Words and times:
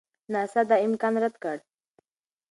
ناسا 0.33 0.61
دا 0.69 0.75
امکان 0.85 1.13
رد 1.23 1.35
کړ. 1.43 1.57